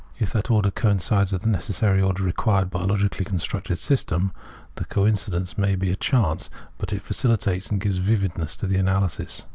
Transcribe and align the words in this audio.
If 0.17 0.33
that 0.33 0.49
order 0.49 0.71
coincides 0.71 1.31
with 1.31 1.43
the 1.43 1.49
necessary 1.49 2.01
order 2.01 2.23
re.quired 2.23 2.71
by 2.71 2.81
a 2.81 2.87
logically 2.87 3.23
constructed 3.23 3.75
system, 3.77 4.31
the 4.73 4.85
coin 4.85 5.13
cidence 5.15 5.59
may 5.59 5.75
be 5.75 5.91
a 5.91 5.95
chance, 5.95 6.49
but 6.79 6.91
it 6.91 7.03
facilitates 7.03 7.69
and 7.69 7.79
gives 7.79 7.97
vividness 7.97 8.55
to 8.55 8.65
the 8.65 8.77
analysis. 8.77 9.45